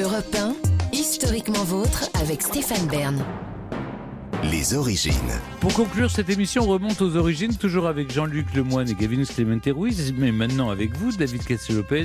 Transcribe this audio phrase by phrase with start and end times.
[0.00, 0.54] Europe 1,
[0.92, 3.24] historiquement vôtre avec Stéphane Bern.
[4.44, 5.12] Les origines.
[5.58, 10.14] Pour conclure, cette émission remonte aux origines, toujours avec Jean-Luc Lemoyne et Gavin Clemente Ruiz,
[10.16, 12.04] mais maintenant avec vous, David Castel-Lopez.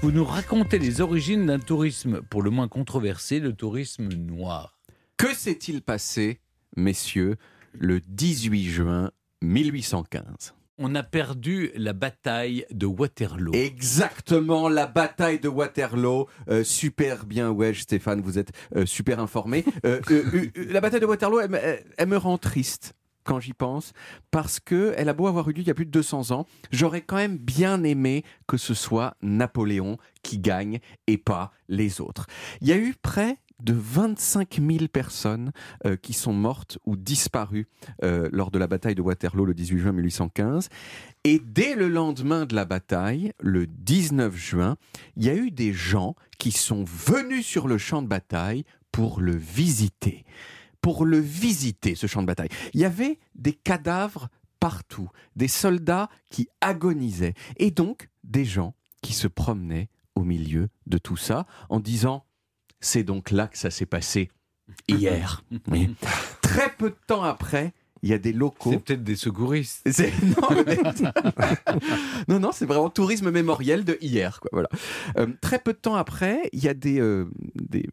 [0.00, 4.78] Vous nous racontez les origines d'un tourisme pour le moins controversé, le tourisme noir.
[5.18, 6.40] Que s'est-il passé,
[6.78, 7.36] messieurs,
[7.74, 9.10] le 18 juin
[9.42, 13.52] 1815 on a perdu la bataille de Waterloo.
[13.54, 16.26] Exactement, la bataille de Waterloo.
[16.48, 19.64] Euh, super bien, ouais, Stéphane, vous êtes euh, super informé.
[19.84, 20.00] Euh,
[20.56, 22.94] la bataille de Waterloo, elle, me rend triste
[23.24, 23.92] quand j'y pense,
[24.30, 26.46] parce que elle a beau avoir eu lieu il y a plus de 200 ans,
[26.70, 32.26] j'aurais quand même bien aimé que ce soit Napoléon qui gagne et pas les autres.
[32.60, 35.52] Il y a eu près de 25 000 personnes
[35.86, 37.68] euh, qui sont mortes ou disparues
[38.02, 40.68] euh, lors de la bataille de Waterloo le 18 juin 1815.
[41.24, 44.76] Et dès le lendemain de la bataille, le 19 juin,
[45.16, 49.20] il y a eu des gens qui sont venus sur le champ de bataille pour
[49.20, 50.24] le visiter.
[50.80, 52.50] Pour le visiter, ce champ de bataille.
[52.74, 54.28] Il y avait des cadavres
[54.60, 60.98] partout, des soldats qui agonisaient, et donc des gens qui se promenaient au milieu de
[60.98, 62.24] tout ça en disant
[62.80, 64.30] c'est donc là que ça s'est passé
[64.88, 65.44] hier.
[66.42, 67.72] Très peu de temps après,
[68.04, 68.70] il y a des locaux.
[68.70, 69.88] C'est peut-être des secouristes.
[72.28, 74.40] Non, non, c'est vraiment tourisme mémoriel de hier.
[74.40, 74.68] Quoi, voilà.
[75.18, 77.86] Euh, très peu de temps après, il y a des, euh, des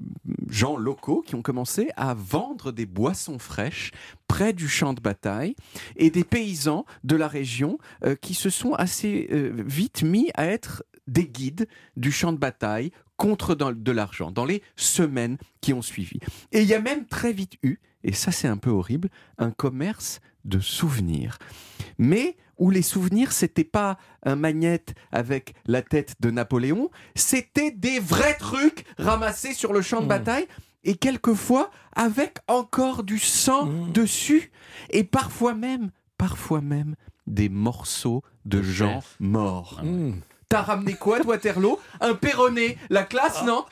[0.49, 3.91] gens locaux qui ont commencé à vendre des boissons fraîches
[4.27, 5.55] près du champ de bataille
[5.95, 10.83] et des paysans de la région euh, qui se sont assez vite mis à être
[11.11, 11.67] des guides
[11.97, 16.19] du champ de bataille contre de l'argent dans les semaines qui ont suivi.
[16.51, 19.51] Et il y a même très vite eu, et ça c'est un peu horrible, un
[19.51, 21.37] commerce de souvenirs.
[21.99, 27.99] Mais où les souvenirs, c'était pas un magnète avec la tête de Napoléon, c'était des
[27.99, 30.09] vrais trucs ramassés sur le champ de mmh.
[30.09, 30.47] bataille
[30.83, 33.91] et quelquefois avec encore du sang mmh.
[33.91, 34.51] dessus
[34.91, 36.95] et parfois même, parfois même
[37.27, 39.81] des morceaux de gens morts.
[39.83, 40.13] Mmh.
[40.51, 43.63] T'as ramené quoi de Waterloo Un perronnet La classe, non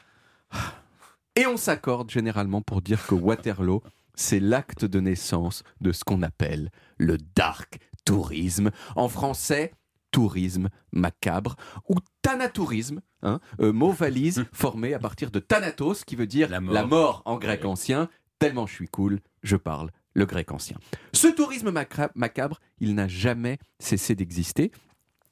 [1.36, 3.84] Et on s'accorde généralement pour dire que Waterloo,
[4.16, 8.72] c'est l'acte de naissance de ce qu'on appelle le dark tourisme.
[8.96, 9.74] En français,
[10.12, 11.58] tourisme macabre
[11.90, 16.62] ou thanatourisme, hein, euh, mot valise formé à partir de thanatos qui veut dire la
[16.62, 18.08] mort, en grec ancien.
[18.40, 20.78] Tellement je suis cool, je parle le grec ancien.
[21.12, 21.74] Ce tourisme
[22.16, 24.72] macabre, il n'a jamais cessé d'exister,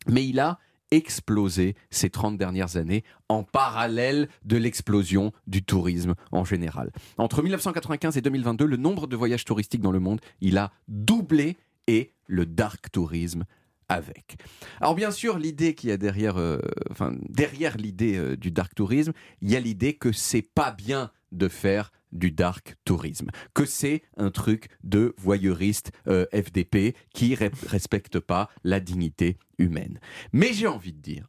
[0.07, 0.59] mais il a
[0.91, 6.91] explosé ces 30 dernières années en parallèle de l'explosion du tourisme en général.
[7.17, 11.57] Entre 1995 et 2022, le nombre de voyages touristiques dans le monde, il a doublé
[11.87, 13.45] et le dark tourisme
[13.89, 14.37] avec.
[14.81, 16.59] Alors bien sûr, l'idée qui a derrière, euh,
[16.91, 21.11] enfin derrière l'idée euh, du dark tourisme, il y a l'idée que c'est pas bien
[21.31, 27.69] de faire du dark tourisme, que c'est un truc de voyeuriste euh, FDP qui ne
[27.69, 29.99] respecte pas la dignité humaine.
[30.33, 31.27] Mais j'ai envie de dire,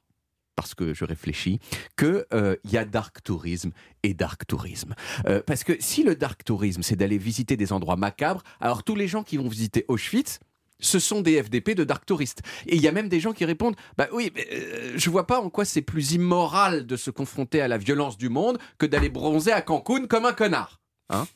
[0.59, 1.61] parce que je réfléchis,
[1.97, 3.71] qu'il euh, y a dark tourisme
[4.03, 4.97] et dark tourisme.
[5.27, 8.97] Euh, parce que si le dark tourisme, c'est d'aller visiter des endroits macabres, alors tous
[8.97, 10.41] les gens qui vont visiter Auschwitz,
[10.81, 12.43] ce sont des FDP de dark touristes.
[12.67, 15.27] Et il y a même des gens qui répondent Bah oui, mais, euh, je vois
[15.27, 18.87] pas en quoi c'est plus immoral de se confronter à la violence du monde que
[18.87, 20.81] d'aller bronzer à Cancun comme un connard.
[21.11, 21.27] Hein?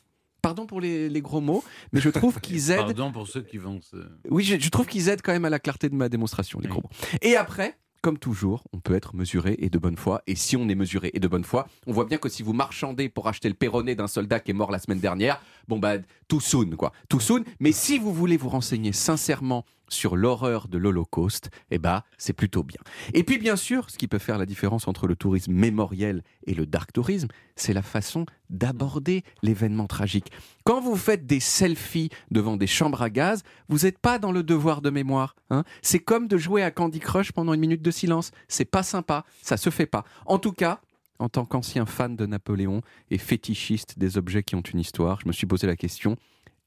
[0.42, 2.78] Pardon pour les, gros mots, mais je trouve qu'ils aident.
[2.78, 3.96] Pardon pour ceux qui vont se.
[4.28, 6.82] Oui, je, trouve qu'ils aident quand même à la clarté de ma démonstration, les gros
[6.82, 6.90] mots.
[7.20, 10.22] Et après, comme toujours, on peut être mesuré et de bonne foi.
[10.26, 12.52] Et si on est mesuré et de bonne foi, on voit bien que si vous
[12.52, 15.94] marchandez pour acheter le perronnet d'un soldat qui est mort la semaine dernière, bon bah
[16.26, 17.44] tout soon quoi, tout soon.
[17.60, 22.62] Mais si vous voulez vous renseigner sincèrement sur l'horreur de l'Holocauste, eh bah, c'est plutôt
[22.62, 22.80] bien.
[23.14, 26.54] Et puis, bien sûr, ce qui peut faire la différence entre le tourisme mémoriel et
[26.54, 30.32] le dark tourisme, c'est la façon d'aborder l'événement tragique.
[30.64, 34.42] Quand vous faites des selfies devant des chambres à gaz, vous n'êtes pas dans le
[34.42, 35.34] devoir de mémoire.
[35.50, 35.64] Hein.
[35.82, 38.30] c'est comme de jouer à Candy Crush pendant une minute de silence.
[38.48, 40.04] C'est pas sympa, ça se fait pas.
[40.26, 40.80] En tout cas,
[41.18, 45.28] en tant qu'ancien fan de Napoléon et fétichiste des objets qui ont une histoire, je
[45.28, 46.16] me suis posé la question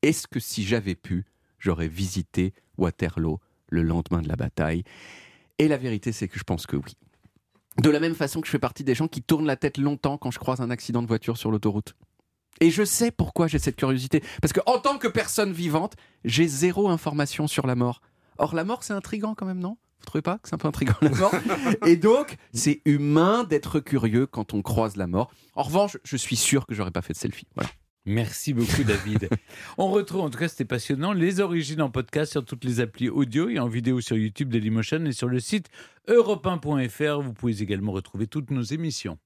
[0.02, 1.26] est-ce que si j'avais pu,
[1.66, 3.40] j'aurais visité Waterloo
[3.70, 4.84] le lendemain de la bataille
[5.58, 6.94] Et la vérité, c'est que je pense que oui.
[7.82, 10.18] De la même façon que je fais partie des gens qui tournent la tête longtemps
[10.18, 11.96] quand je croise un accident de voiture sur l'autoroute.
[12.62, 14.24] Et je sais pourquoi j'ai cette curiosité.
[14.42, 18.00] Parce que en tant que personne vivante, j'ai zéro information sur la mort.
[18.38, 19.78] Or, la mort, c'est intrigant quand même, non?
[20.00, 21.34] Vous trouvez pas que c'est un peu intrigant la mort?
[21.86, 25.32] Et donc, c'est humain d'être curieux quand on croise la mort.
[25.56, 27.48] En revanche, je suis sûr que j'aurais pas fait de selfie.
[27.56, 27.70] Voilà.
[28.06, 29.30] Merci beaucoup, David.
[29.78, 33.10] On retrouve, en tout cas, c'était passionnant, les origines en podcast sur toutes les applis
[33.10, 35.70] audio et en vidéo sur YouTube Dailymotion et sur le site
[36.08, 39.18] europe Vous pouvez également retrouver toutes nos émissions.